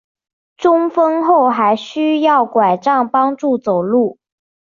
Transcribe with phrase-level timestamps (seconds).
[0.57, 4.17] 中风后还需要柺杖帮助走路